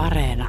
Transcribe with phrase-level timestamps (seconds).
[0.00, 0.48] Areena.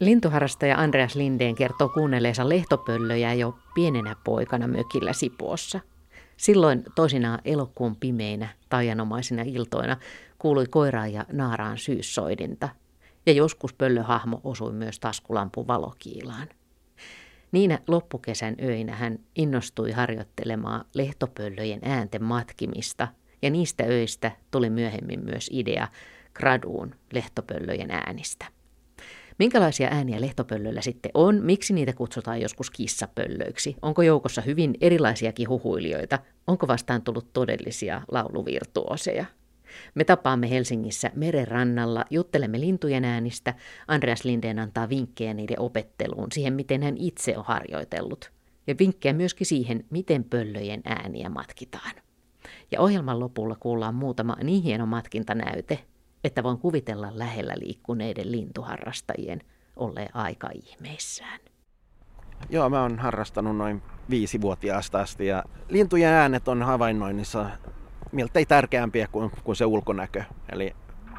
[0.00, 5.80] Lintuharrastaja Andreas Lindeen kertoo kuunnelleensa lehtopöllöjä jo pienenä poikana mökillä Sipoossa.
[6.42, 9.96] Silloin toisinaan elokuun pimeinä, taianomaisina iltoina
[10.38, 12.68] kuului koiraan ja naaraan syyssoidinta.
[13.26, 16.48] Ja joskus pöllöhahmo osui myös taskulampun valokiilaan.
[17.52, 23.08] Niinä loppukesän öinä hän innostui harjoittelemaan lehtopöllöjen äänten matkimista,
[23.42, 25.88] ja niistä öistä tuli myöhemmin myös idea
[26.34, 28.44] graduun lehtopöllöjen äänistä.
[29.38, 31.40] Minkälaisia ääniä lehtopöllöillä sitten on?
[31.42, 33.76] Miksi niitä kutsutaan joskus kissapöllöiksi?
[33.82, 36.18] Onko joukossa hyvin erilaisiakin huhuilijoita?
[36.46, 39.24] Onko vastaan tullut todellisia lauluvirtuoseja?
[39.94, 43.54] Me tapaamme Helsingissä merenrannalla, juttelemme lintujen äänistä.
[43.88, 48.32] Andreas Lindeen antaa vinkkejä niiden opetteluun, siihen miten hän itse on harjoitellut.
[48.66, 51.94] Ja vinkkejä myöskin siihen, miten pöllöjen ääniä matkitaan.
[52.70, 55.78] Ja ohjelman lopulla kuullaan muutama niin hieno matkintanäyte,
[56.24, 59.40] että voin kuvitella lähellä liikkuneiden lintuharrastajien
[59.76, 61.40] olleen aika ihmeissään.
[62.50, 67.50] Joo, mä oon harrastanut noin viisivuotiaasta asti ja lintujen äänet on havainnoinnissa
[68.12, 70.24] miltei tärkeämpiä kuin, kuin se ulkonäkö.
[70.52, 70.76] Eli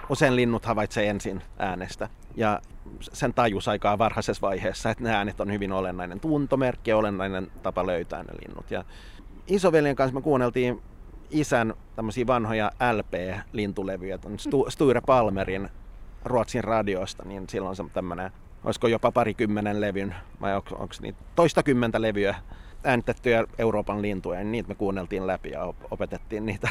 [0.10, 2.62] usein linnut havaitsee ensin äänestä ja
[3.00, 7.88] sen tajus aikaa varhaisessa vaiheessa, että ne äänet on hyvin olennainen tuntomerkki ja olennainen tapa
[7.88, 8.72] löytää ne linnut.
[8.72, 8.84] Ja
[9.48, 10.82] isoveljen kanssa me kuunneltiin
[11.30, 14.20] isän tämmöisiä vanhoja LP-lintulevyjä,
[14.70, 15.70] Sture Palmerin
[16.26, 18.32] Ruotsin radiosta, niin silloin se tämmöinen,
[18.64, 22.36] olisiko jopa parikymmenen levyn, vai onko, onko niitä toista kymmentä levyä
[22.84, 26.70] äänitettyjä Euroopan lintuja, niin niitä me kuunneltiin läpi ja opetettiin niitä.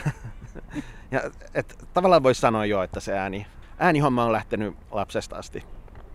[1.11, 1.21] ja,
[1.55, 3.47] et, tavallaan voisi sanoa jo, että se ääni,
[3.79, 5.65] äänihomma on lähtenyt lapsesta asti.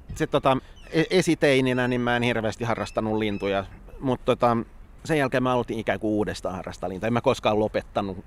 [0.07, 0.57] Sitten tota,
[0.91, 3.65] e-, esiteininä niin mä en hirveästi harrastanut lintuja,
[3.99, 4.57] mutta tota,
[5.07, 7.07] sen jälkeen mä aloitin ikään kuin uudestaan harrastaa lintua.
[7.07, 8.25] En mä koskaan lopettanut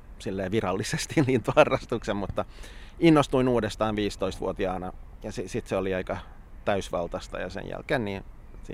[0.50, 2.44] virallisesti lintuharrastuksen, mutta
[2.98, 4.92] innostuin uudestaan 15-vuotiaana
[5.22, 6.16] ja sitten se oli aika
[6.64, 8.24] täysvaltaista ja sen jälkeen niin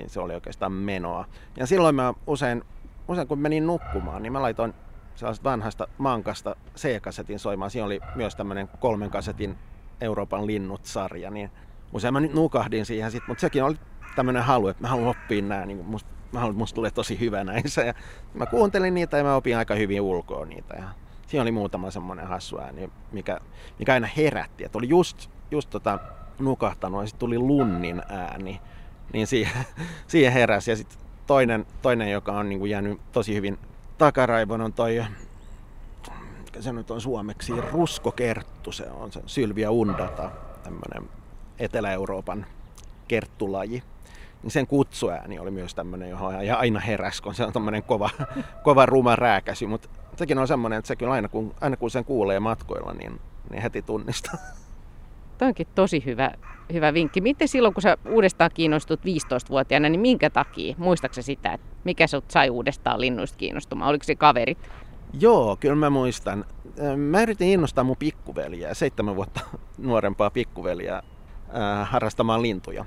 [0.07, 1.25] se oli oikeastaan menoa.
[1.57, 2.65] Ja silloin mä usein,
[3.09, 4.75] usein kun menin nukkumaan, niin mä laitoin
[5.15, 7.71] sellaista vanhasta mankasta C-kasetin soimaan.
[7.71, 9.59] Siinä oli myös tämmöinen kolmen kasetin
[10.01, 11.51] Euroopan linnut-sarja, niin
[11.93, 13.77] usein mä nyt nukahdin siihen, mutta sekin oli
[14.17, 17.45] tämmöinen halu, että mä haluan oppia nämä, niin musta mä haluan, musta tulee tosi hyvä
[17.45, 17.83] näissä.
[17.83, 17.95] Ja
[18.35, 20.75] mä kuuntelin niitä ja mä opin aika hyvin ulkoa niitä.
[20.75, 20.89] Ja
[21.27, 23.41] siinä oli muutama semmoinen hassu ääni, mikä,
[23.79, 24.65] mikä aina herätti.
[24.65, 25.99] Että oli just, just tota,
[26.39, 28.61] nukahtanut ja sitten tuli lunnin ääni.
[29.13, 29.65] Niin siihen,
[30.07, 30.71] siihen heräsi.
[30.71, 33.59] Ja sitten toinen, toinen, joka on niin kuin jäänyt tosi hyvin
[33.99, 34.99] takaraivon, on toi
[36.61, 40.31] se nyt on suomeksi, ruskokerttu, se on se Sylvia undata,
[40.63, 41.11] tämmöinen
[41.59, 42.47] Etelä-Euroopan
[43.09, 43.83] kerttulaji
[44.43, 48.11] niin sen kutsuääni oli myös tämmöinen, johon ja aina heräs, kun se on tämmöinen kova,
[48.65, 52.05] kova ruma rääkäsy, mutta sekin on semmoinen, että se kyllä aina kun, aina kun sen
[52.05, 53.21] kuulee matkoilla, niin,
[53.51, 54.35] niin heti tunnistaa.
[55.39, 56.31] Tämä onkin tosi hyvä,
[56.73, 57.21] hyvä vinkki.
[57.21, 60.75] Miten silloin, kun sä uudestaan kiinnostut 15-vuotiaana, niin minkä takia?
[60.79, 63.91] Muistaaksä sitä, että mikä sut sai uudestaan linnuista kiinnostumaan?
[63.91, 64.59] Oliko se kaverit?
[65.21, 66.45] Joo, kyllä mä muistan.
[66.97, 69.41] Mä yritin innostaa mun pikkuveliä, seitsemän vuotta
[69.79, 72.85] nuorempaa pikkuveliä, äh, harrastamaan lintuja.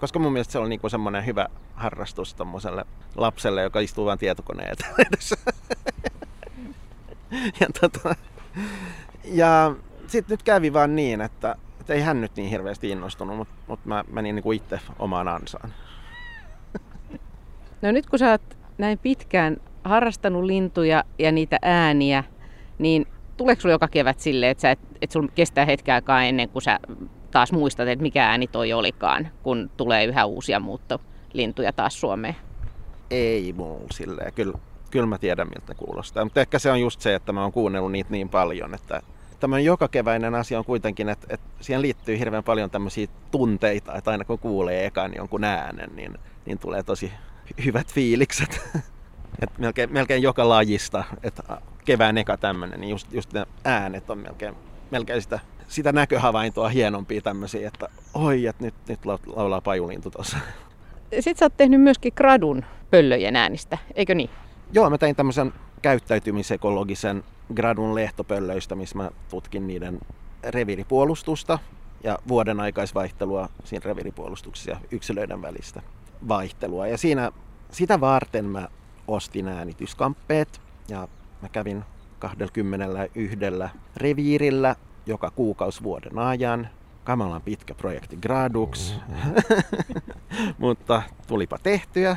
[0.00, 2.84] Koska mun mielestä se on niinku semmoinen hyvä harrastus tommoselle
[3.16, 4.76] lapselle, joka istuu vain tietokoneen
[5.08, 5.36] edessä.
[7.60, 8.14] ja tota,
[9.24, 9.74] ja
[10.06, 13.88] sitten nyt kävi vaan niin, että, että ei hän nyt niin hirveästi innostunut, mutta, mutta
[13.88, 15.74] mä menin niinku itse omaan ansaan.
[17.82, 22.24] No nyt kun sä oot näin pitkään harrastanut lintuja ja niitä ääniä,
[22.78, 26.62] niin tuleeko sulla joka kevät silleen, että, et, että sulla kestää hetken aikaa ennen kuin
[26.62, 26.78] sä
[27.30, 32.36] taas muistat, että mikä ääni toi olikaan, kun tulee yhä uusia muuttolintuja taas Suomeen?
[33.10, 34.32] Ei mulla silleen.
[34.32, 34.58] Kyllä,
[34.90, 36.24] kyllä mä tiedän, miltä kuulostaa.
[36.24, 39.02] Mutta ehkä se on just se, että mä oon kuunnellut niitä niin paljon, että
[39.40, 44.24] tämmöinen jokakeväinen asia on kuitenkin, että, että siihen liittyy hirveän paljon tämmöisiä tunteita, että aina
[44.24, 47.12] kun kuulee ekan jonkun äänen, niin, niin tulee tosi
[47.64, 48.60] hyvät fiilikset.
[49.42, 51.42] Et melkein, melkein joka lajista, että
[51.84, 54.54] kevään eka tämmöinen, niin just, just ne äänet on melkein,
[54.90, 60.38] melkein sitä sitä näköhavaintoa hienompia tämmöisiä, että oi, että nyt, nyt laulaa pajulintu tuossa.
[61.10, 64.30] Sitten sä oot tehnyt myöskin gradun pöllöjen äänistä, eikö niin?
[64.72, 67.24] Joo, mä tein tämmöisen käyttäytymisekologisen
[67.54, 69.98] gradun lehtopöllöistä, missä mä tutkin niiden
[70.44, 71.58] reviiripuolustusta
[72.04, 75.82] ja vuoden aikaisvaihtelua siinä reviiripuolustuksessa ja yksilöiden välistä
[76.28, 76.86] vaihtelua.
[76.86, 77.32] Ja siinä,
[77.70, 78.68] sitä varten mä
[79.08, 81.08] ostin äänityskamppeet ja
[81.42, 81.84] mä kävin
[82.18, 82.68] 21
[83.96, 84.76] reviirillä
[85.08, 86.68] joka kuukausi vuoden ajan.
[87.04, 88.94] Kamalan pitkä projekti Gradux,
[90.58, 92.16] mutta tulipa tehtyä.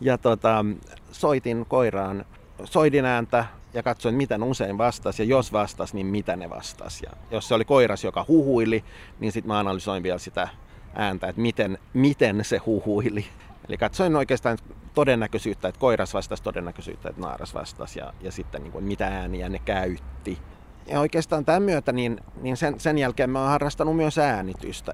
[0.00, 0.64] ja tota,
[1.12, 2.24] soitin koiraan
[2.64, 7.06] soidin ääntä ja katsoin, miten usein vastasi ja jos vastasi, niin mitä ne vastasi.
[7.06, 8.84] Ja jos se oli koiras, joka huhuili,
[9.20, 10.48] niin sitten mä analysoin vielä sitä
[10.94, 13.24] ääntä, että miten, miten se huhuili.
[13.68, 14.58] Eli katsoin oikeastaan
[14.94, 19.48] todennäköisyyttä, että koiras vastasi todennäköisyyttä, että naaras vastasi ja, ja sitten niin kuin, mitä ääniä
[19.48, 20.38] ne käytti.
[20.86, 24.92] Ja oikeastaan tämän myötä, niin, niin sen, sen jälkeen mä oon harrastanut myös äänitystä.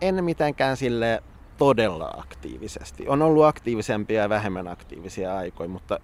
[0.00, 1.22] En mitenkään sille
[1.58, 3.08] todella aktiivisesti.
[3.08, 5.98] On ollut aktiivisempia ja vähemmän aktiivisia aikoja, mutta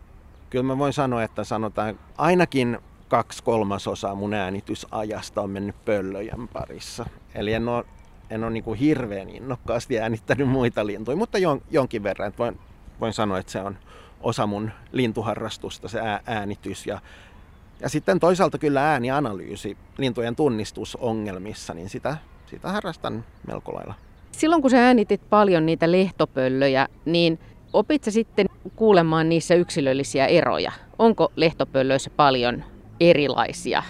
[0.51, 2.79] kyllä mä voin sanoa, että sanotaan ainakin
[3.09, 7.07] kaksi kolmasosaa mun äänitysajasta on mennyt pöllöjen parissa.
[7.35, 7.85] Eli en ole,
[8.31, 12.33] en ole niin kuin hirveän innokkaasti äänittänyt muita lintuja, mutta jon, jonkin verran.
[12.39, 12.59] Voin,
[13.01, 13.79] voin sanoa, että se on
[14.21, 16.87] osa mun lintuharrastusta, se äänitys.
[16.87, 17.01] Ja,
[17.81, 22.17] ja sitten toisaalta kyllä äänianalyysi lintujen tunnistusongelmissa, niin sitä,
[22.47, 23.95] sitä harrastan melko lailla.
[24.33, 27.39] Silloin kun sä äänitit paljon niitä lehtopöllöjä, niin
[27.73, 28.47] opit sä sitten
[28.77, 30.73] kuulemaan niissä yksilöllisiä eroja?
[30.99, 32.65] Onko lehtopöllöissä paljon
[33.01, 33.83] erilaisia,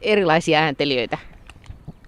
[0.00, 1.18] erilaisia ääntelijöitä?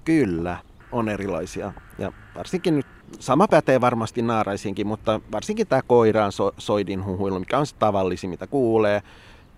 [0.04, 0.58] Kyllä,
[0.92, 1.72] on erilaisia.
[1.98, 2.86] Ja varsinkin nyt,
[3.18, 8.30] sama pätee varmasti naaraisiinkin, mutta varsinkin tämä koiraan so, soidin huhuilu, mikä on se tavallisin,
[8.30, 9.02] mitä kuulee,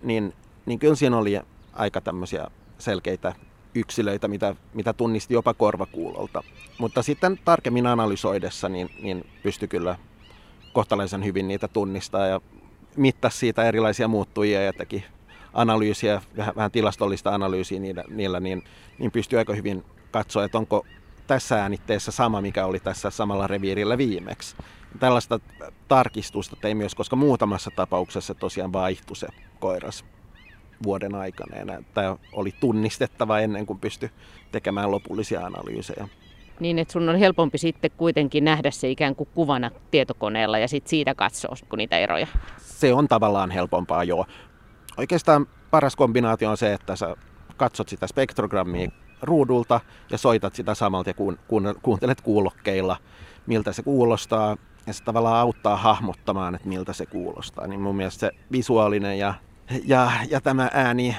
[0.02, 0.32] niin,
[0.66, 1.40] niin kyllä siinä oli
[1.78, 2.46] aika tämmöisiä
[2.78, 3.34] selkeitä
[3.74, 6.42] yksilöitä, mitä, mitä tunnisti jopa korvakuulolta.
[6.78, 9.98] Mutta sitten tarkemmin analysoidessa, niin, niin pystyi kyllä
[10.72, 12.40] kohtalaisen hyvin niitä tunnistaa ja
[12.96, 15.04] mittasi siitä erilaisia muuttujia ja teki
[15.52, 18.62] analyysiä, vähän, vähän tilastollista analyysiä niillä, niillä niin,
[18.98, 20.86] niin pystyy aika hyvin katsoa, että onko
[21.26, 24.56] tässä äänitteessä sama, mikä oli tässä samalla reviirillä viimeksi.
[25.00, 25.40] Tällaista
[25.88, 29.26] tarkistusta tein myös, koska muutamassa tapauksessa tosiaan vaihtui se
[29.60, 30.04] koiras
[30.82, 31.56] vuoden aikana.
[31.56, 34.10] Ja tämä oli tunnistettava ennen kuin pystyi
[34.52, 36.08] tekemään lopullisia analyysejä.
[36.60, 40.90] Niin, että sun on helpompi sitten kuitenkin nähdä se ikään kuin kuvana tietokoneella ja sitten
[40.90, 42.26] siitä katsoa niitä eroja.
[42.58, 44.26] Se on tavallaan helpompaa, joo.
[44.96, 47.16] Oikeastaan paras kombinaatio on se, että sä
[47.56, 48.90] katsot sitä spektrogrammia
[49.22, 52.96] ruudulta ja soitat sitä samalta ja kuun, kuun, kuuntelet kuulokkeilla,
[53.46, 54.56] miltä se kuulostaa.
[54.86, 57.66] Ja se tavallaan auttaa hahmottamaan, että miltä se kuulostaa.
[57.66, 59.34] Niin mun mielestä se visuaalinen ja,
[59.84, 61.16] ja, ja tämä ääni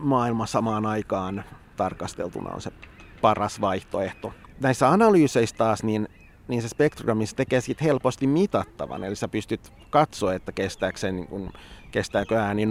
[0.00, 1.44] maailma samaan aikaan
[1.76, 2.72] tarkasteltuna on se
[3.20, 6.08] paras vaihtoehto näissä analyyseissä taas, niin,
[6.48, 9.04] niin se spektrogrammissa tekee siitä helposti mitattavan.
[9.04, 11.52] Eli sä pystyt katsoa, että kestääkö, se, niin kun,
[11.90, 12.70] kestääkö ääni 0,27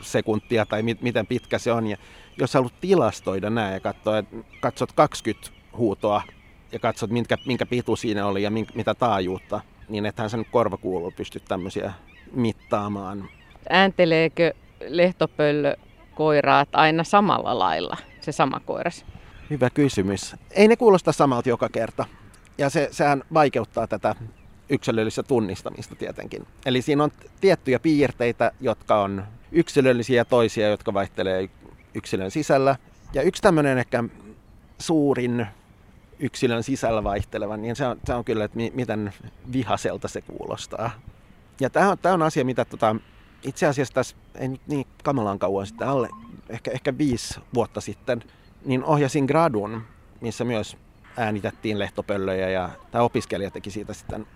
[0.00, 1.86] sekuntia tai mit, miten pitkä se on.
[1.86, 1.96] Ja
[2.38, 6.22] jos haluat tilastoida nämä ja katsoa, että katsot 20 huutoa
[6.72, 10.48] ja katsot, minkä, minkä pitu siinä oli ja minkä, mitä taajuutta, niin ethän sä nyt
[10.50, 11.92] korvakuulolla pysty tämmöisiä
[12.32, 13.28] mittaamaan.
[13.68, 14.54] Äänteleekö
[14.88, 15.76] lehtopöllö
[16.14, 17.96] koiraat aina samalla lailla?
[18.24, 19.04] se sama koiras?
[19.50, 20.36] Hyvä kysymys.
[20.50, 22.04] Ei ne kuulosta samalta joka kerta.
[22.58, 24.14] Ja se, sehän vaikeuttaa tätä
[24.68, 26.46] yksilöllistä tunnistamista tietenkin.
[26.66, 27.10] Eli siinä on
[27.40, 31.48] tiettyjä piirteitä, jotka on yksilöllisiä ja toisia, jotka vaihtelee
[31.94, 32.76] yksilön sisällä.
[33.14, 34.04] Ja yksi tämmöinen ehkä
[34.78, 35.46] suurin
[36.18, 39.12] yksilön sisällä vaihteleva, niin se on, se on kyllä, että mi, miten
[39.52, 40.90] vihaselta se kuulostaa.
[41.60, 42.96] Ja tämä on, on asia, mitä tota,
[43.42, 46.08] itse asiassa tässä ei nyt niin kamalan kauan sitten, alle
[46.48, 48.24] ehkä, ehkä viisi vuotta sitten,
[48.64, 49.82] niin ohjasin gradun,
[50.20, 50.76] missä myös
[51.16, 54.26] äänitettiin lehtopöllöjä ja tämä opiskelija teki siitä sitten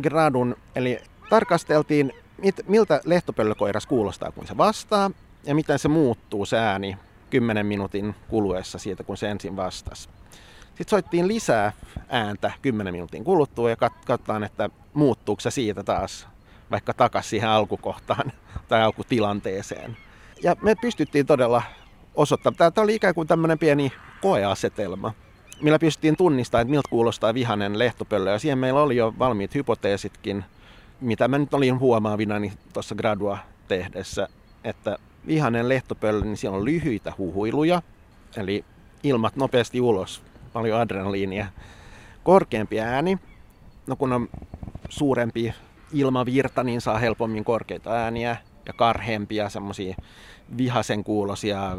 [0.00, 0.56] gradun.
[0.76, 0.98] Eli
[1.30, 5.10] tarkasteltiin, mit, miltä lehtopöllökoiras kuulostaa, kun se vastaa
[5.46, 6.98] ja miten se muuttuu se ääni
[7.30, 10.08] 10 minuutin kuluessa siitä, kun se ensin vastasi.
[10.74, 11.72] Sitten soittiin lisää
[12.08, 16.28] ääntä 10 minuutin kuluttua ja katsotaan, että muuttuuko se siitä taas
[16.70, 18.32] vaikka takaisin siihen alkukohtaan
[18.68, 19.96] tai alkutilanteeseen.
[20.42, 21.62] Ja me pystyttiin todella
[22.14, 25.14] osoittamaan, tämä oli ikään kuin tämmöinen pieni koeasetelma,
[25.62, 28.30] millä pystyttiin tunnistamaan, että miltä kuulostaa vihanen lehtopöllö.
[28.30, 30.44] Ja siihen meillä oli jo valmiit hypoteesitkin,
[31.00, 33.38] mitä mä nyt olin huomaavina niin tuossa gradua
[33.68, 34.28] tehdessä,
[34.64, 37.82] että vihanen lehtopöllö, niin siellä on lyhyitä huhuiluja,
[38.36, 38.64] eli
[39.02, 40.22] ilmat nopeasti ulos,
[40.54, 41.46] paljon adrenaliinia,
[42.22, 43.18] korkeampi ääni,
[43.86, 44.28] no kun on
[44.88, 45.54] suurempi
[45.92, 49.96] ilmavirta, niin saa helpommin korkeita ääniä ja karheampia, semmoisia
[50.56, 51.76] vihasen kuulosia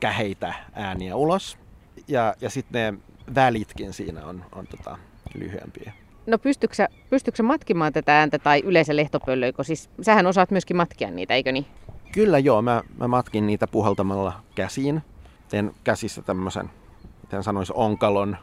[0.00, 1.58] käheitä ääniä ulos.
[2.08, 3.00] Ja, ja sitten ne
[3.34, 4.98] välitkin siinä on, on tota,
[5.34, 5.92] lyhyempiä.
[6.26, 6.38] No
[7.34, 11.66] sä matkimaan tätä ääntä tai yleensä lehtopöllöä, siis sähän osaat myöskin matkia niitä, eikö niin?
[12.12, 15.02] Kyllä joo, mä, mä matkin niitä puhaltamalla käsiin.
[15.48, 16.70] Teen käsissä tämmöisen,
[17.28, 18.36] miten sanoisi, onkalon.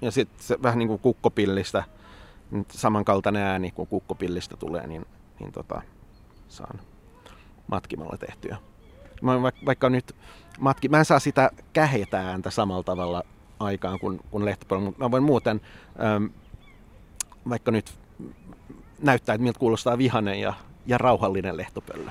[0.00, 1.84] Ja sitten vähän niin kuin kukkopillistä,
[2.70, 5.06] samankaltainen ääni kuin kukkopillistä tulee, niin,
[5.40, 5.82] niin tota,
[6.48, 6.80] saan
[7.66, 8.56] matkimalla tehtyä.
[9.22, 10.14] Mä vaikka nyt
[10.60, 13.22] matki, mä en saa sitä kähetä ääntä samalla tavalla
[13.60, 15.60] aikaan kuin, kuin lehtopöllö, mutta mä voin muuten,
[16.16, 16.30] äm,
[17.48, 17.94] vaikka nyt
[18.98, 20.54] näyttää, että miltä kuulostaa vihanen ja,
[20.86, 22.10] ja rauhallinen lehtopöllö.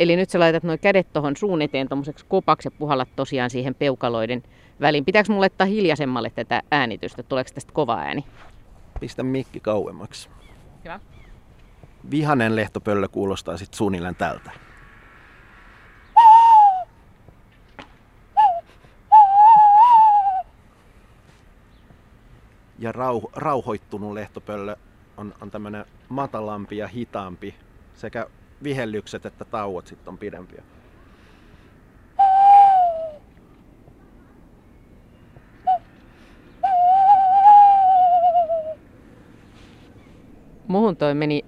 [0.00, 3.74] Eli nyt sä laitat noin kädet tuohon suun eteen tuommoiseksi kopaksi ja puhallat tosiaan siihen
[3.74, 4.42] peukaloiden
[4.80, 5.04] väliin.
[5.04, 7.22] Pitääkö mulle laittaa hiljaisemmalle tätä äänitystä?
[7.22, 8.24] Tuleeko tästä kova ääni?
[9.00, 10.28] Pistä mikki kauemmaksi.
[10.84, 11.00] Hyvä.
[12.10, 14.50] Vihanen lehtopöllö kuulostaa sitten suunnilleen tältä.
[22.78, 24.76] Ja rauho, rauhoittunut lehtopöllö
[25.16, 27.54] on, on tämmöinen matalampi ja hitaampi.
[27.94, 28.26] Sekä
[28.62, 30.62] vihellykset että tauot sitten on pidempiä.
[40.68, 41.44] Muhun toi meni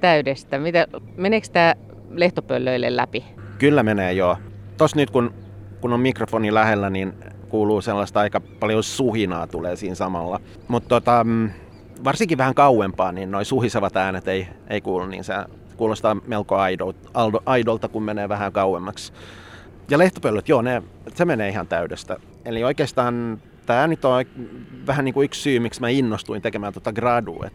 [0.00, 0.58] täydestä.
[0.58, 1.74] Mitä, meneekö tämä
[2.10, 3.24] lehtopöllöille läpi?
[3.58, 4.36] Kyllä menee joo.
[4.76, 5.34] Tos nyt kun,
[5.80, 7.14] kun on mikrofoni lähellä, niin
[7.48, 10.40] kuuluu sellaista aika paljon suhinaa tulee siinä samalla.
[10.68, 11.50] Mutta tota, mm,
[12.04, 15.34] varsinkin vähän kauempaa, niin noin suhisevat äänet ei, ei kuulu, niin se
[15.76, 16.56] kuulostaa melko
[17.46, 19.12] aidolta, kun menee vähän kauemmaksi.
[19.90, 20.82] Ja lehtopöllöt, joo, ne,
[21.14, 22.16] se menee ihan täydestä.
[22.44, 24.24] Eli oikeastaan tämä nyt on
[24.86, 27.46] vähän niin kuin yksi syy, miksi mä innostuin tekemään tuota gradua.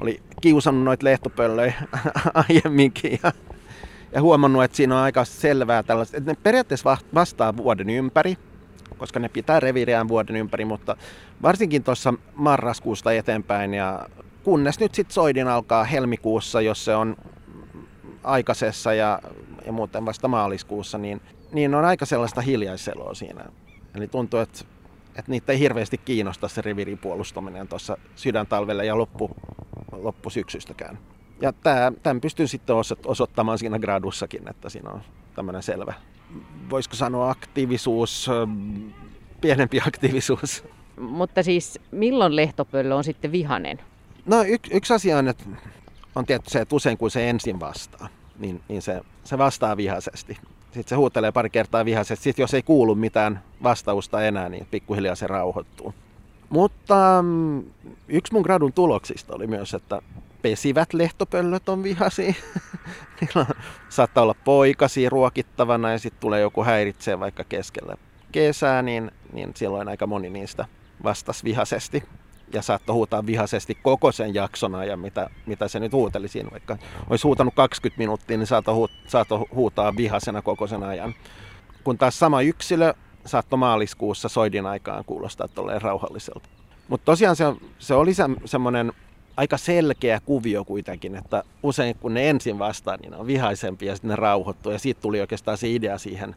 [0.00, 1.74] Oli kiusannut noita lehtopöllöjä
[2.48, 3.32] aiemminkin ja,
[4.12, 8.36] ja huomannut, että siinä on aika selvää tällaista, että ne periaatteessa vastaa vuoden ympäri,
[8.98, 10.96] koska ne pitää reviiriään vuoden ympäri, mutta
[11.42, 14.08] varsinkin tuossa marraskuusta eteenpäin ja
[14.42, 17.16] kunnes nyt sitten soidin alkaa helmikuussa, jos se on
[18.24, 19.20] aikaisessa ja,
[19.66, 21.20] ja muuten vasta maaliskuussa, niin,
[21.52, 23.44] niin on aika sellaista hiljaiseloa siinä.
[23.94, 24.64] Eli tuntuu, että,
[25.16, 29.30] että niitä ei hirveästi kiinnosta se reviirin puolustaminen tuossa sydäntalvelle ja loppu,
[29.92, 30.98] loppusyksystäkään.
[31.40, 31.52] Ja
[32.02, 32.76] tämän pystyn sitten
[33.06, 35.02] osoittamaan siinä gradussakin, että siinä on
[35.34, 35.94] tämmöinen selvä,
[36.70, 38.30] voisiko sanoa aktiivisuus,
[39.40, 40.64] pienempi aktiivisuus.
[41.00, 43.80] Mutta siis milloin lehtopöllö on sitten vihanen?
[44.26, 45.44] No y- yksi asia on, että
[46.14, 50.36] on tietty se, että usein kun se ensin vastaa, niin, niin se, se vastaa vihaisesti.
[50.72, 52.22] Sitten se huutelee pari kertaa vihaisesti.
[52.24, 55.94] Sitten jos ei kuulu mitään vastausta enää, niin pikkuhiljaa se rauhoittuu.
[56.50, 57.64] Mutta mm,
[58.08, 60.02] yksi mun gradun tuloksista oli myös, että
[60.42, 62.36] pesivät lehtopöllöt on vihasi.
[63.20, 63.46] Niillä
[63.88, 67.96] saattaa olla poikasi ruokittavana ja sitten tulee joku häiritsee vaikka keskellä
[68.32, 70.64] kesää, niin, niin silloin aika moni niistä
[71.04, 72.02] vastasi vihaisesti
[72.52, 76.50] ja saattoi huutaa vihaisesti koko sen jakson ajan, mitä, mitä se nyt huuteli siinä.
[76.50, 76.78] Vaikka
[77.10, 81.14] olisi huutanut 20 minuuttia, niin saattoi, hu, saattoi huutaa vihasena koko sen ajan.
[81.84, 82.94] Kun taas sama yksilö
[83.26, 86.48] saattoi maaliskuussa soidin aikaan kuulostaa tolleen rauhalliselta.
[86.88, 87.44] Mutta tosiaan se,
[87.78, 88.92] se oli se, semmoinen
[89.36, 93.94] aika selkeä kuvio kuitenkin, että usein kun ne ensin vastaa, niin ne on vihaisempia ja
[93.94, 94.72] sitten ne rauhoittuu.
[94.72, 96.36] Ja siitä tuli oikeastaan se idea siihen,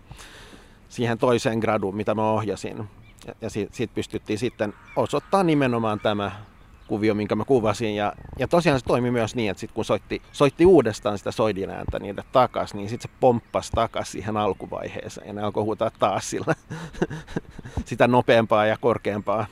[0.89, 2.89] siihen toiseen graduun, mitä mä ohjasin.
[3.27, 6.31] Ja, ja siitä, siitä pystyttiin sitten osoittamaan nimenomaan tämä
[6.87, 7.95] kuvio, minkä mä kuvasin.
[7.95, 11.69] Ja, ja tosiaan se toimi myös niin, että sit kun soitti, soitti uudestaan sitä soidin
[11.69, 15.27] ääntä niille takas, niin sitten se pomppasi takas siihen alkuvaiheeseen.
[15.27, 16.53] Ja ne alkoi huutaa taas sillä
[17.85, 19.45] sitä nopeampaa ja korkeampaa.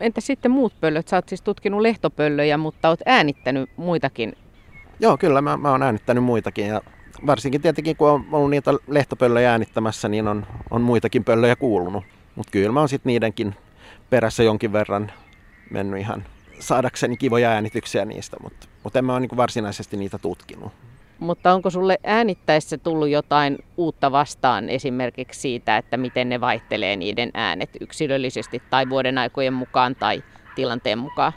[0.00, 1.08] Entä sitten muut pöllöt?
[1.08, 4.32] Sä oot siis tutkinut lehtopöllöjä, mutta oot äänittänyt muitakin.
[5.00, 6.66] Joo, kyllä mä, mä oon äänittänyt muitakin.
[6.66, 6.80] Ja
[7.26, 12.04] varsinkin tietenkin, kun on ollut niitä lehtopöllöjä äänittämässä, niin on, on muitakin pöllöjä kuulunut.
[12.36, 13.54] Mutta kyllä mä oon sitten niidenkin
[14.10, 15.12] perässä jonkin verran
[15.70, 16.24] mennyt ihan
[16.58, 20.72] saadakseni kivoja äänityksiä niistä, mutta, mutta en mä ole niin varsinaisesti niitä tutkinut.
[21.18, 27.30] Mutta onko sulle äänittäessä tullut jotain uutta vastaan esimerkiksi siitä, että miten ne vaihtelee niiden
[27.34, 30.22] äänet yksilöllisesti tai vuoden aikojen mukaan tai
[30.54, 31.32] tilanteen mukaan?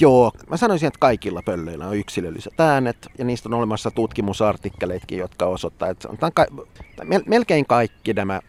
[0.00, 5.46] Joo, mä sanoisin, että kaikilla pöllöillä on yksilölliset äänet ja niistä on olemassa tutkimusartikkeleitkin, jotka
[5.46, 6.46] osoittaa, että on ka-
[7.26, 8.40] melkein kaikki nämä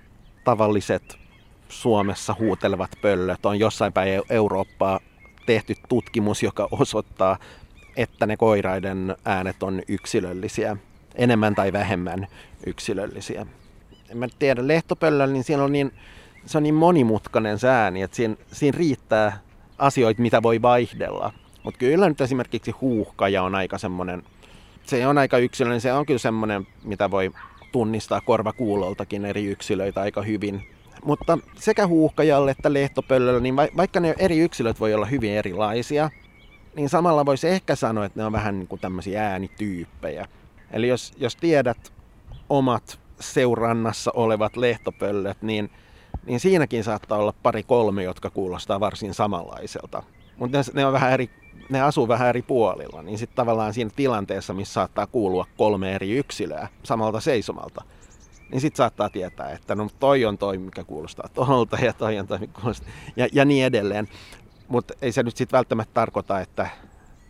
[0.43, 1.20] tavalliset
[1.71, 4.99] Suomessa huutelevat pöllöt on jossain päin Eurooppaa
[5.45, 7.37] tehty tutkimus, joka osoittaa,
[7.95, 10.77] että ne koiraiden äänet on yksilöllisiä,
[11.15, 12.27] enemmän tai vähemmän
[12.65, 13.45] yksilöllisiä.
[14.09, 15.91] En mä tiedä, lehtopöllöllä, niin siinä on niin,
[16.45, 19.39] se on niin monimutkainen se ääni, että siinä, siinä riittää
[19.77, 21.33] asioita, mitä voi vaihdella.
[21.63, 24.23] Mutta kyllä nyt esimerkiksi huuhkaja on aika semmoinen,
[24.83, 27.31] se on aika yksilöllinen, se on kyllä semmoinen, mitä voi
[27.71, 30.67] tunnistaa korvakuuloltakin eri yksilöitä aika hyvin.
[31.05, 36.09] Mutta sekä huuhkajalle että lehtopöllöllä, niin vaikka ne eri yksilöt voi olla hyvin erilaisia,
[36.75, 40.27] niin samalla voisi ehkä sanoa, että ne on vähän niin kuin tämmöisiä äänityyppejä.
[40.71, 41.93] Eli jos, jos tiedät
[42.49, 45.71] omat seurannassa olevat lehtopöllöt, niin,
[46.25, 50.03] niin siinäkin saattaa olla pari kolme, jotka kuulostaa varsin samanlaiselta.
[50.37, 51.29] Mutta ne, ne on vähän eri,
[51.69, 56.11] ne asuu vähän eri puolilla, niin sitten tavallaan siinä tilanteessa, missä saattaa kuulua kolme eri
[56.11, 57.83] yksilöä samalta seisomalta,
[58.51, 62.27] niin sitten saattaa tietää, että no toi on toi, mikä kuulostaa tuolta ja toi on
[62.27, 64.07] toi, mikä kuulostaa, ja, ja niin edelleen.
[64.67, 66.69] Mutta ei se nyt sitten välttämättä tarkoita, että,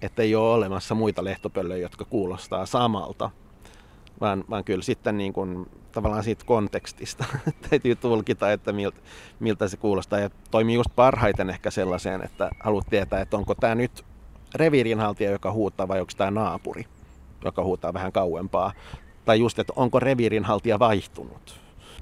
[0.02, 3.30] että ei ole olemassa muita lehtopöllöjä, jotka kuulostaa samalta,
[4.22, 7.26] vaan, vaan kyllä sitten niin kun, tavallaan siitä kontekstista
[7.70, 9.00] täytyy tulkita, että miltä,
[9.40, 10.20] miltä se kuulostaa.
[10.20, 14.06] Ja toimii just parhaiten ehkä sellaiseen, että haluat tietää, että onko tämä nyt
[14.56, 16.86] reviirinhaltija, joka huutaa, vai onko tämä naapuri,
[17.46, 18.74] joka huutaa vähän kauempaa.
[19.26, 21.62] Tai just, että onko reviirinhaltija vaihtunut.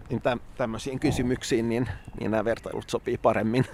[0.09, 3.65] Niin täm, tämmöisiin kysymyksiin niin, niin nämä vertailut sopii paremmin.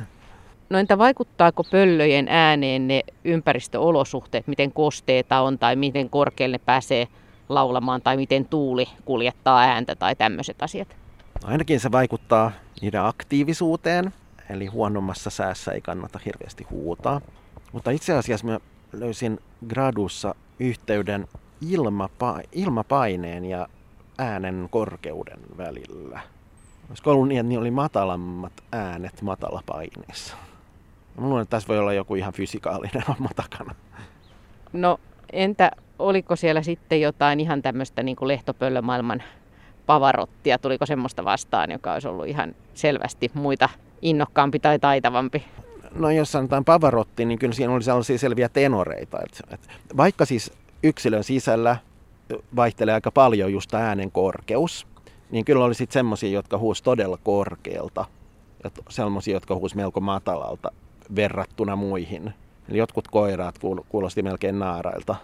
[0.69, 7.07] No entä vaikuttaako pöllöjen ääneen ne ympäristöolosuhteet, miten kosteita on tai miten korkealle ne pääsee
[7.49, 10.87] laulamaan tai miten tuuli kuljettaa ääntä tai tämmöiset asiat?
[11.43, 14.13] No ainakin se vaikuttaa niiden aktiivisuuteen,
[14.49, 17.21] eli huonommassa säässä ei kannata hirveästi huutaa.
[17.71, 18.59] Mutta itse asiassa mä
[18.93, 21.27] löysin gradussa yhteyden
[21.61, 23.67] ilmapa- ilmapaineen ja
[24.17, 26.19] äänen korkeuden välillä.
[26.89, 30.35] Olisiko ollut niin, että niin oli matalammat äänet matalapaineessa?
[31.17, 33.75] Mä luulen, että tässä voi olla joku ihan fysikaalinen homma takana.
[34.73, 34.99] No
[35.33, 39.23] entä oliko siellä sitten jotain ihan tämmöistä niin kuin lehtopöllömaailman
[39.85, 40.57] pavarottia?
[40.57, 43.69] Tuliko semmoista vastaan, joka olisi ollut ihan selvästi muita
[44.01, 45.45] innokkaampi tai taitavampi?
[45.95, 49.19] No jos sanotaan pavarotti, niin kyllä siinä oli sellaisia selviä tenoreita.
[49.23, 50.51] Että, että vaikka siis
[50.83, 51.77] yksilön sisällä
[52.55, 54.87] vaihtelee aika paljon just äänen korkeus,
[55.31, 58.05] niin kyllä oli sitten semmoisia, jotka huusi todella korkealta
[58.63, 60.71] ja semmoisia, jotka huusi melko matalalta
[61.15, 62.33] verrattuna muihin.
[62.69, 65.15] Eli jotkut koiraat kuulosti melkein naarailta,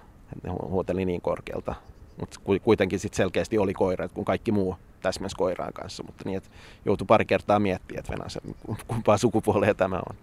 [0.43, 1.75] ne huuteli niin korkealta.
[2.19, 6.03] Mutta kuitenkin sitten selkeästi oli koira, kun kaikki muu täsmäs koiraan kanssa.
[6.03, 6.49] Mutta niin, että
[6.85, 10.15] joutui pari kertaa miettimään, että Venäjä, kumpaa sukupuolia tämä on.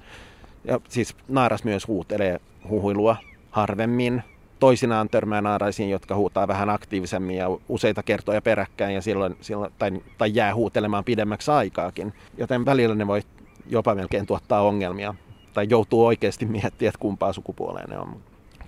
[0.64, 3.16] Ja siis naaras myös huutelee huhuilua
[3.50, 4.22] harvemmin.
[4.60, 9.90] Toisinaan törmää naaraisiin, jotka huutaa vähän aktiivisemmin ja useita kertoja peräkkäin ja silloin, silloin tai,
[10.18, 12.12] tai jää huutelemaan pidemmäksi aikaakin.
[12.38, 13.22] Joten välillä ne voi
[13.66, 15.14] jopa melkein tuottaa ongelmia
[15.54, 18.16] tai joutuu oikeasti miettimään, että kumpaa sukupuoleen ne on.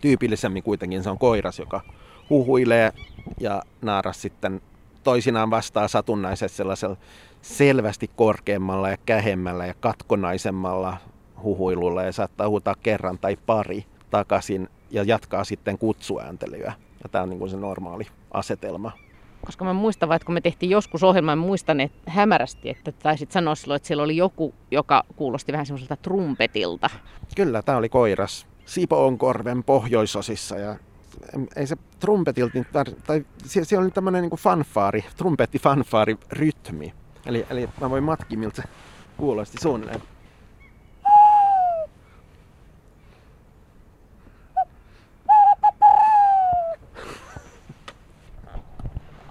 [0.01, 1.81] Tyypillisemmin kuitenkin se on koiras, joka
[2.31, 2.93] huhuilee
[3.41, 4.61] ja naaras sitten
[5.05, 6.97] toisinaan vastaa satunnaisesti sellaisella
[7.43, 10.97] selvästi korkeammalla ja kähemmällä ja katkonaisemmalla
[11.43, 16.73] huhuilulla ja saattaa huutaa kerran tai pari takaisin ja jatkaa sitten kutsuääntelyä.
[17.03, 18.93] Ja tämä on niin kuin se normaali asetelma.
[19.47, 23.55] Koska mä muistan, että kun me tehtiin joskus ohjelman, muistan että hämärästi, että taisit sanoa
[23.55, 26.91] silloin, että siellä oli joku, joka kuulosti vähän semmoiselta trumpetilta.
[27.37, 28.47] Kyllä, tämä oli koiras.
[28.65, 30.77] Sipoonkorven pohjoisosissa ja
[31.57, 36.95] ei se trumpetilta, tai siellä oli tämmöinen niin fanfaari, trumpetti fanfaari rytmi.
[37.27, 38.69] Eli, eli mä voin matki, miltä se
[39.17, 40.03] kuulosti suunnilleen.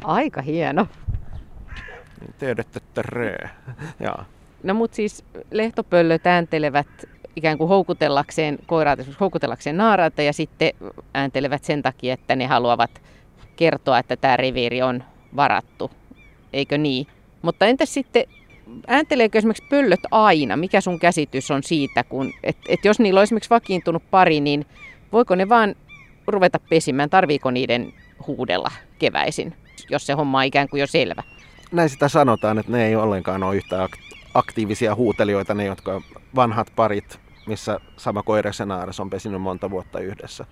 [0.09, 0.87] Aika hieno.
[2.39, 3.01] Tiedätte, että
[3.99, 4.25] Jaa.
[4.63, 6.87] No mut siis lehtopöllöt ääntelevät
[7.35, 10.71] ikään kuin houkutellakseen koiraat, houkutellakseen naaraita ja sitten
[11.13, 13.01] ääntelevät sen takia, että ne haluavat
[13.55, 15.03] kertoa, että tämä reviiri on
[15.35, 15.91] varattu.
[16.53, 17.07] Eikö niin?
[17.41, 18.23] Mutta entäs sitten,
[18.87, 20.57] äänteleekö esimerkiksi pöllöt aina?
[20.57, 24.65] Mikä sun käsitys on siitä, kun, että et jos niillä on esimerkiksi vakiintunut pari, niin
[25.11, 25.75] voiko ne vaan
[26.27, 27.09] ruveta pesimään?
[27.09, 27.93] Tarviiko niiden
[28.27, 29.53] huudella keväisin?
[29.89, 31.23] Jos se homma on ikään kuin jo selvä.
[31.71, 33.89] Näin sitä sanotaan, että ne ei ollenkaan ole yhtä
[34.33, 36.01] aktiivisia huutelijoita, ne jotka
[36.35, 40.45] vanhat parit, missä sama koira ja naaras on pesinyt monta vuotta yhdessä.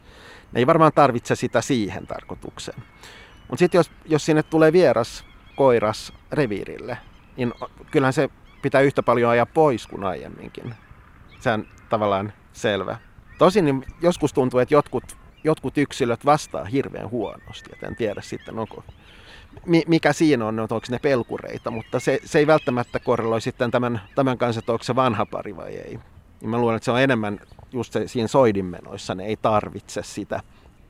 [0.51, 2.83] Ne ei varmaan tarvitse sitä siihen tarkoitukseen.
[3.47, 6.97] Mutta sitten jos, jos sinne tulee vieras koiras reviirille,
[7.37, 7.53] niin
[7.91, 8.29] kyllähän se
[8.61, 10.75] pitää yhtä paljon ajaa pois kuin aiemminkin.
[11.39, 12.97] Se on tavallaan selvä.
[13.37, 17.69] Tosin niin joskus tuntuu, että jotkut, jotkut yksilöt vastaa hirveän huonosti.
[17.73, 18.83] Et en tiedä sitten, onko
[19.87, 24.37] mikä siinä on, onko ne pelkureita, mutta se, se ei välttämättä korreloi sitten tämän, tämän
[24.37, 25.99] kanssa, että onko se vanha pari vai ei.
[26.41, 27.39] Niin mä luulen, että se on enemmän
[27.73, 30.41] just se, siinä soidinmenoissa, ne ei tarvitse sitä.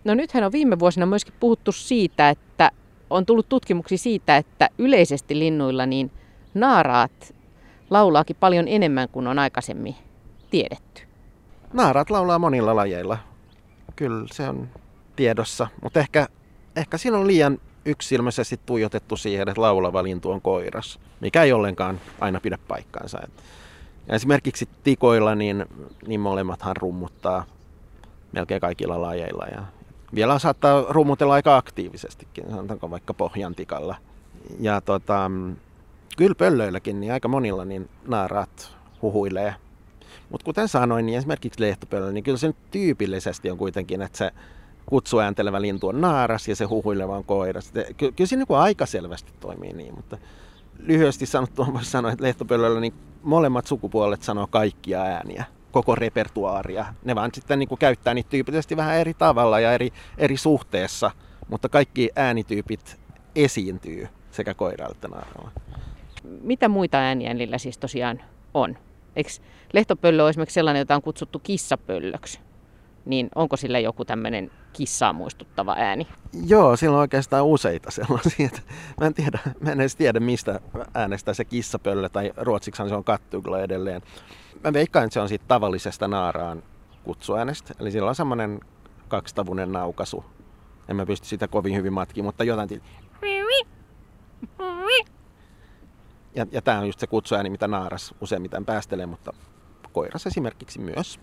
[0.03, 2.71] No nythän on viime vuosina myöskin puhuttu siitä, että
[3.10, 6.12] on tullut tutkimuksia siitä, että yleisesti linnuilla niin
[6.53, 7.36] naaraat
[7.89, 9.95] laulaakin paljon enemmän kuin on aikaisemmin
[10.49, 11.01] tiedetty.
[11.73, 13.17] Naaraat laulaa monilla lajeilla.
[13.95, 14.69] Kyllä se on
[15.15, 16.27] tiedossa, mutta ehkä,
[16.75, 22.00] ehkä siinä on liian yksilmäisesti tuijotettu siihen, että laulava lintu on koiras, mikä ei ollenkaan
[22.19, 23.19] aina pidä paikkaansa.
[24.08, 25.65] Ja esimerkiksi tikoilla niin,
[26.08, 27.45] niin molemmathan rummuttaa
[28.32, 29.62] melkein kaikilla lajeilla ja
[30.15, 33.95] vielä saattaa rummutella aika aktiivisestikin, sanotaanko vaikka pohjantikalla.
[34.60, 35.32] Ja tota,
[36.17, 39.56] kyllä pöllöilläkin, niin aika monilla niin naaraat huhuilee.
[40.30, 44.32] Mutta kuten sanoin, niin esimerkiksi lehtopöllö, niin kyllä se nyt tyypillisesti on kuitenkin, että se
[44.88, 47.71] kutsuääntelevä lintu on naaras ja se huhuileva on koiras.
[47.97, 50.17] Ky- kyllä siinä niin aika selvästi toimii niin, mutta
[50.80, 56.86] lyhyesti sanottuna voisi sanoa, että lehtopöllöllä niin molemmat sukupuolet sanoo kaikkia ääniä, koko repertuaaria.
[57.04, 61.12] Ne vaan sitten niin kuin käyttää niitä tyypillisesti vähän eri tavalla ja eri, eri suhteessa,
[61.50, 63.00] mutta kaikki äänityypit
[63.36, 65.52] esiintyy sekä koiralla että naaralla.
[66.41, 68.21] Mitä muita ääniä niillä siis tosiaan
[68.54, 68.78] on?
[69.15, 69.30] Eikö
[69.73, 72.46] lehtopöllö ole esimerkiksi sellainen, jota on kutsuttu kissapöllöksi?
[73.08, 76.08] Niin onko sillä joku tämmöinen kissaa muistuttava ääni?
[76.48, 78.46] Joo, sillä on oikeastaan useita sellaisia.
[78.46, 78.62] Että
[79.00, 80.60] mä en, tiedä, mä en edes tiedä, mistä
[80.93, 84.02] äänestää se kissapöllö, tai ruotsiksi se on kattugla edelleen.
[84.63, 86.63] Mä veikkaan, että se on siitä tavallisesta naaraan
[87.04, 87.74] kutsuäänestä.
[87.80, 88.60] Eli sillä on semmoinen
[89.08, 90.26] kaksitavunen naukaisu.
[90.88, 92.82] En mä pysty sitä kovin hyvin matkiin, mutta jotain...
[96.36, 99.34] Ja, ja tämä on just se kutsuääni, mitä naaras useimmiten päästelee, mutta
[99.93, 101.20] koiras esimerkiksi myös.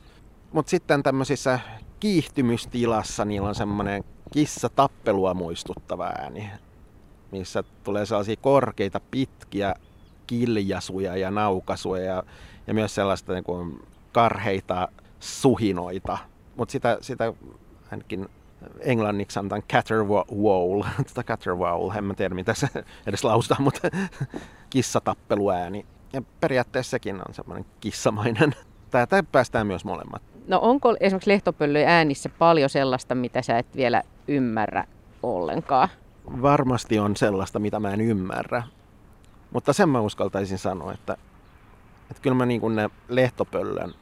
[0.55, 1.61] Mutta sitten tämmöisissä
[2.01, 6.51] kiihtymystilassa niillä on semmoinen kissa tappelua muistuttava ääni,
[7.33, 9.75] missä tulee sellaisia korkeita, pitkiä
[10.27, 12.23] kiljasuja ja naukasuja ja,
[12.67, 14.88] ja myös sellaista niin kuin karheita
[15.21, 16.19] suhinoita.
[16.57, 17.33] Mutta sitä, sitä
[17.90, 18.29] ainakin
[18.81, 22.69] englanniksi sanotaan caterwaul, tätä caterwaul, en mä tiedä mitä se
[23.07, 23.88] edes lausutaan, mutta
[24.71, 25.87] kissatappeluääni.
[26.12, 28.55] Ja periaatteessa sekin on semmoinen kissamainen.
[28.90, 30.34] Tätä päästään myös molemmat.
[30.48, 34.85] No onko esimerkiksi lehtopöllöjen äänissä paljon sellaista, mitä sä et vielä ymmärrä
[35.22, 35.88] ollenkaan?
[36.42, 38.62] Varmasti on sellaista, mitä mä en ymmärrä.
[39.50, 41.16] Mutta sen mä uskaltaisin sanoa, että,
[42.11, 43.94] että kyllä mä niin kuin ne lehtopöllön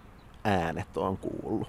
[0.44, 1.68] äänet on kuullut.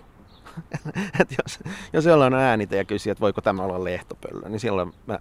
[1.20, 1.60] että jos,
[1.94, 5.20] jos jollain on äänite ja kysyy, että voiko tämä olla lehtopöllö, niin silloin mä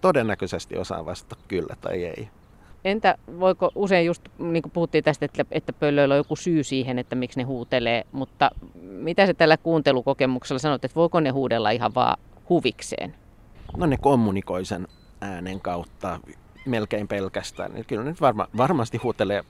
[0.00, 2.28] todennäköisesti osaan vastata kyllä tai ei.
[2.84, 6.98] Entä voiko usein just, niin kuin puhuttiin tästä, että, että pöllöillä on joku syy siihen,
[6.98, 8.50] että miksi ne huutelee, mutta
[8.82, 13.14] mitä se tällä kuuntelukokemuksella sanot, että voiko ne huudella ihan vaan huvikseen?
[13.76, 14.88] No ne kommunikoi sen
[15.20, 16.20] äänen kautta
[16.66, 17.72] melkein pelkästään.
[17.72, 19.44] Niin kyllä ne varma, varmasti huutelee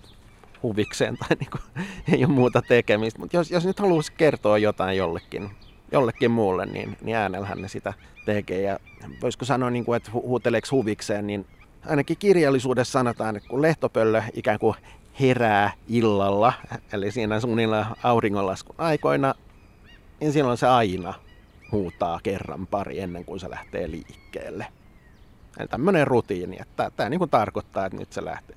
[0.62, 3.20] huvikseen tai niin kuin, ei ole muuta tekemistä.
[3.20, 5.50] Mutta jos, jos nyt haluaisi kertoa jotain jollekin,
[5.92, 8.62] jollekin muulle, niin, niin äänellähän ne sitä tekee.
[8.62, 8.78] Ja
[9.22, 11.46] voisiko sanoa, niin kuin, että huuteleeko huvikseen, niin
[11.86, 14.74] ainakin kirjallisuudessa sanotaan, että kun lehtopöllö ikään kuin
[15.20, 16.52] herää illalla,
[16.92, 19.34] eli siinä suunnilleen auringonlaskun aikoina,
[20.20, 21.14] niin silloin se aina
[21.72, 24.66] huutaa kerran pari ennen kuin se lähtee liikkeelle.
[25.58, 28.56] Eli tämmöinen rutiini, että tämä niin tarkoittaa, että nyt se lähtee.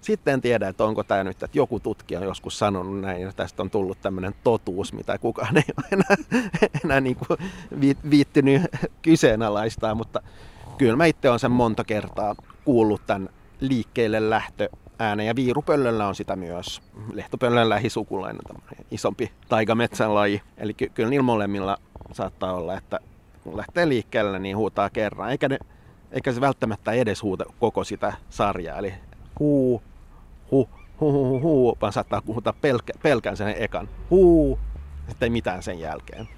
[0.00, 3.32] Sitten en tiedä, että onko tämä nyt, että joku tutkija on joskus sanonut näin, ja
[3.32, 6.40] tästä on tullut tämmöinen totuus, mitä kukaan ei ole enää,
[6.84, 7.38] enää niin kuin
[8.10, 8.62] viittynyt
[9.02, 10.22] kyseenalaistaa, mutta
[10.78, 12.34] kyllä mä itse olen sen monta kertaa
[12.64, 13.28] kuullut tämän
[13.60, 16.82] liikkeelle lähtö äänen ja viirupöllöllä on sitä myös.
[17.12, 18.42] Lehtopöllön lähisukulainen,
[18.90, 20.42] isompi taigametsän laji.
[20.56, 21.78] Eli ky- kyllä niillä molemmilla
[22.12, 23.00] saattaa olla, että
[23.42, 25.30] kun lähtee liikkeelle, niin huutaa kerran.
[25.30, 25.58] Eikä, ne,
[26.12, 28.78] eikä se välttämättä edes huuta koko sitä sarjaa.
[28.78, 28.94] Eli
[29.40, 29.82] huu,
[30.50, 30.68] hu,
[31.00, 33.88] hu, hu, hu, hu vaan saattaa huutaa pelkä, pelkään sen ekan.
[34.10, 34.58] Huu,
[35.08, 36.28] sitten ei mitään sen jälkeen.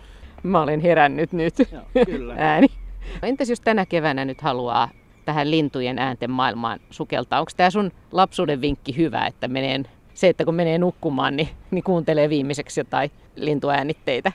[0.42, 1.54] Mä olen herännyt nyt.
[1.72, 2.34] Joo, kyllä.
[2.38, 2.66] Ääni.
[3.22, 4.88] Entäs jos tänä keväänä nyt haluaa
[5.26, 7.40] tähän lintujen äänten maailmaan sukeltaa.
[7.40, 9.82] Onko tämä sun lapsuuden vinkki hyvä, että menee,
[10.14, 14.32] se, että kun menee nukkumaan, niin, niin kuuntelee viimeiseksi jotain lintuäänitteitä?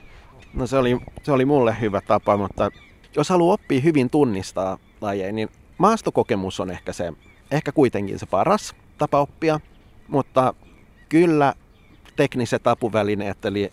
[0.54, 2.70] No se oli, se oli mulle hyvä tapa, mutta
[3.16, 7.14] jos haluaa oppia hyvin tunnistaa lajeja, niin maastokokemus on ehkä, se,
[7.52, 9.60] ehkä kuitenkin se paras tapa oppia,
[10.08, 10.54] mutta
[11.10, 11.54] kyllä
[12.16, 13.72] tekniset apuvälineet, eli,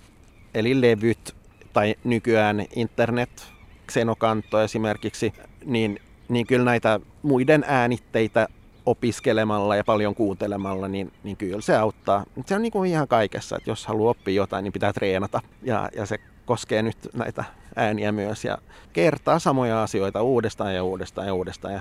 [0.54, 1.35] eli levyt
[1.72, 3.52] tai nykyään internet,
[3.88, 5.33] Xenokanto esimerkiksi,
[5.64, 8.48] niin niin kyllä näitä muiden äänitteitä
[8.86, 12.24] opiskelemalla ja paljon kuuntelemalla, niin, niin kyllä se auttaa.
[12.46, 15.40] Se on niin kuin ihan kaikessa, että jos haluaa oppia jotain, niin pitää treenata.
[15.62, 17.44] Ja, ja se koskee nyt näitä
[17.76, 18.58] ääniä myös ja
[18.92, 21.74] kertaa samoja asioita uudestaan ja uudestaan ja uudestaan.
[21.74, 21.80] Ja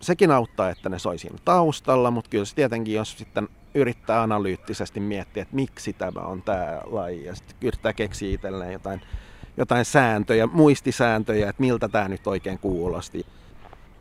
[0.00, 5.00] sekin auttaa, että ne soi siinä taustalla, mutta kyllä se tietenkin, jos sitten yrittää analyyttisesti
[5.00, 9.00] miettiä, että miksi tämä on tämä laji ja sitten yrittää keksiä itselleen jotain,
[9.56, 13.26] jotain sääntöjä, muistisääntöjä, että miltä tämä nyt oikein kuulosti.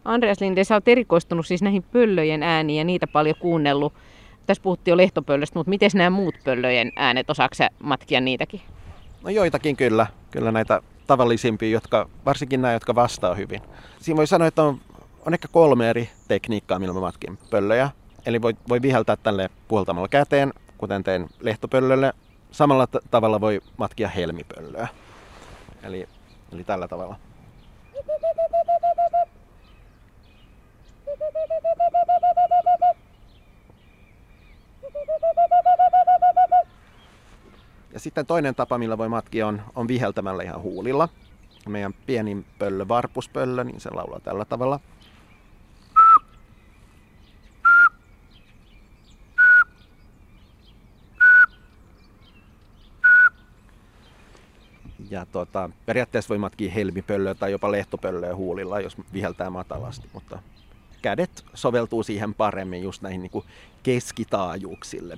[0.05, 3.93] Andreas Linde, sä oot erikoistunut siis näihin pöllöjen ääniin ja niitä paljon kuunnellut.
[4.45, 8.61] Tässä puhuttiin jo lehtopöllöstä, mutta miten nämä muut pöllöjen äänet, osaako sä matkia niitäkin?
[9.23, 10.07] No joitakin kyllä.
[10.31, 13.61] Kyllä näitä tavallisimpia, jotka, varsinkin nämä, jotka vastaa hyvin.
[13.99, 14.81] Siinä voi sanoa, että on,
[15.25, 17.89] on ehkä kolme eri tekniikkaa, millä mä matkin pöllöjä.
[18.25, 22.13] Eli voi, voi viheltää tälle puoltamalla käteen, kuten teen lehtopöllölle.
[22.51, 24.87] Samalla t- tavalla voi matkia helmipöllöä.
[25.83, 26.07] Eli,
[26.53, 27.15] eli tällä tavalla.
[38.01, 41.09] Sitten toinen tapa, millä voi matkia, on, on viheltämällä ihan huulilla.
[41.67, 44.79] Meidän pienin pöllö, varpuspöllö, niin se laulaa tällä tavalla.
[55.09, 60.39] Ja tota, periaatteessa voi matkia helmipöllöä tai jopa lehtopöllöä huulilla, jos viheltää matalasti, mutta
[61.01, 63.45] kädet soveltuu siihen paremmin just näihin niin kuin
[63.83, 65.17] keskitaajuuksille.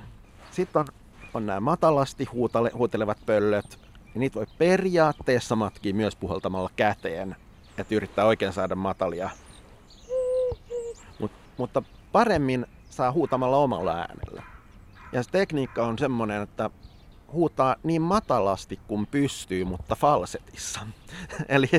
[0.52, 0.88] Sitten on,
[1.34, 3.80] on nämä matalasti huutale, huutelevat pöllöt,
[4.14, 7.36] ja niitä voi periaatteessa matkia myös puhaltamalla käteen,
[7.78, 9.30] että yrittää oikein saada matalia.
[11.20, 14.44] Mut, mutta paremmin saa huutamalla omalla äänellä.
[15.12, 16.70] Ja se tekniikka on semmoinen, että
[17.34, 20.80] huutaa niin matalasti kuin pystyy, mutta falsetissa.
[21.48, 21.70] eli,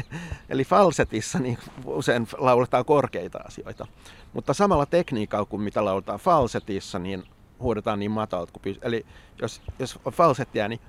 [0.49, 3.87] eli falsetissa niin usein lauletaan korkeita asioita.
[4.33, 7.25] Mutta samalla tekniikalla kuin mitä lauletaan falsetissa, niin
[7.61, 8.88] huudetaan niin matalalta kuin pystyy.
[8.88, 9.07] Eli
[9.43, 10.81] jos, jos on falsettia, niin,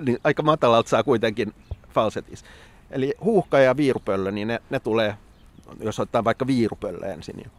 [0.00, 1.54] niin aika matalalta saa kuitenkin
[1.94, 2.46] falsetissa.
[2.90, 5.16] Eli huuhka ja viirupöllö, niin ne, ne tulee,
[5.80, 7.50] jos ottaa vaikka viirupöllö ensin, niin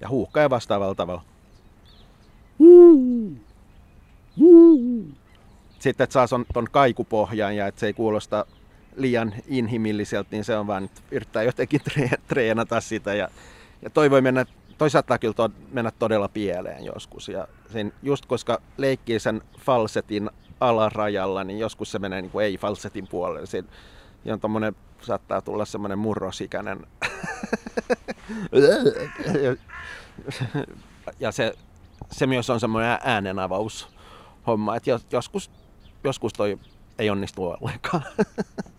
[0.00, 1.22] ja huuhkaa vastaavalla tavalla.
[5.78, 8.46] Sitten, että saa ton kaikupohjan ja että se ei kuulosta
[8.96, 11.80] liian inhimilliseltä, niin se on vaan, että yrittää jotenkin
[12.28, 13.14] treenata sitä.
[13.14, 13.28] Ja,
[13.82, 14.46] ja toi voi mennä,
[14.78, 17.28] toi saattaa kyllä to, mennä todella pieleen joskus.
[17.28, 20.30] Ja sen, just koska leikkii sen falsetin
[20.60, 23.46] alarajalla, niin joskus se menee niin kuin ei-falsetin puolelle.
[23.46, 23.64] Se,
[24.26, 26.86] on tommonen, saattaa tulla semmoinen murrosikäinen
[31.20, 31.54] ja se,
[32.10, 33.88] se myös on semmoinen äänenavaus
[34.46, 35.50] homma, että joskus,
[36.04, 36.58] joskus toi
[36.98, 38.02] ei onnistu ollenkaan.